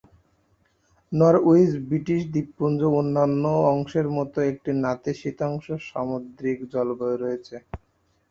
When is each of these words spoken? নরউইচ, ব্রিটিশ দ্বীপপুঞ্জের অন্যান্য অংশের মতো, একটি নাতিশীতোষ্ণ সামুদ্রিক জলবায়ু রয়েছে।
নরউইচ, 1.11 1.71
ব্রিটিশ 1.87 2.21
দ্বীপপুঞ্জের 2.33 2.91
অন্যান্য 2.93 3.43
অংশের 3.73 4.07
মতো, 4.17 4.37
একটি 4.51 4.71
নাতিশীতোষ্ণ 4.83 5.69
সামুদ্রিক 5.89 6.57
জলবায়ু 6.73 7.17
রয়েছে। 7.17 7.55